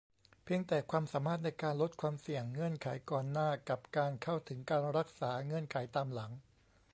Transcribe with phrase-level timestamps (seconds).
[0.43, 6.31] เพียงแต่ "ความสามารถในการลดความเสี่ยง" เงื่อนไขก่อนหน้า กับ "การเข้าถึงการรักษา" เงื่อนไขตามหลัง